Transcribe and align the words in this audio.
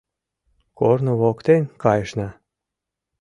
Корно 0.79 1.13
воктен 1.21 1.63
кайышна- 1.83 2.29